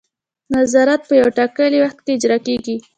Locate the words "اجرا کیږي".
2.15-2.75